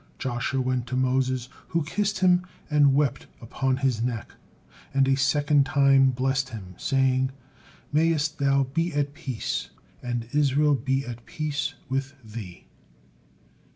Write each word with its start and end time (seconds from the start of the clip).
Joshua 0.17 0.59
went 0.59 0.87
to 0.87 0.95
Moses, 0.95 1.47
who 1.67 1.83
kissed 1.83 2.21
him 2.21 2.43
and 2.71 2.95
wept 2.95 3.27
upon 3.39 3.77
his 3.77 4.01
neck, 4.01 4.33
and 4.95 5.07
a 5.07 5.13
second 5.15 5.63
time 5.67 6.09
blessed 6.09 6.49
him, 6.49 6.73
saying, 6.75 7.29
"Mayest 7.93 8.39
thou 8.39 8.63
be 8.63 8.91
at 8.95 9.13
peace, 9.13 9.69
and 10.01 10.27
Israel 10.33 10.73
be 10.73 11.05
at 11.05 11.27
peace 11.27 11.75
with 11.87 12.15
thee." 12.23 12.65